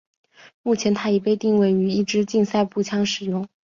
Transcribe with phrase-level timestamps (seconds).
[0.63, 3.47] 目前它已被定位为一枝竞赛步枪使用。